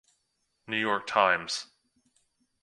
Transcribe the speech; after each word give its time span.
New 0.65 0.79
York 0.79 1.05
Times. 1.05 1.67